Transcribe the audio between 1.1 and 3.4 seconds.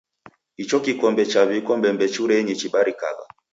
chaw'ikwa mbembechurenyi chibarikagha!